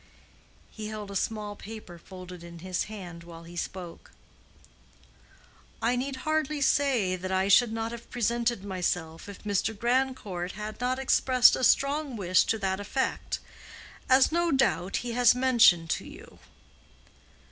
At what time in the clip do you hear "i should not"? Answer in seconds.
7.31-7.91